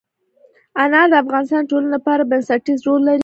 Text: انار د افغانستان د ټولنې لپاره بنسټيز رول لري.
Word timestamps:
انار 0.83 1.07
د 1.11 1.13
افغانستان 1.23 1.61
د 1.63 1.67
ټولنې 1.71 1.89
لپاره 1.95 2.27
بنسټيز 2.31 2.79
رول 2.87 3.01
لري. 3.07 3.19